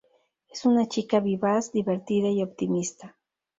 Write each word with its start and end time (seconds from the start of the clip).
Es 0.49 0.65
una 0.65 0.87
chica 0.87 1.19
vivaz, 1.19 1.71
divertida 1.71 2.27
y 2.29 2.41
optimista. 2.41 3.15